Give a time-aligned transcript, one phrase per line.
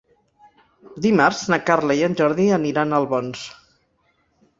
[1.05, 3.45] Dimarts na Carla i en Jordi aniran a Albons.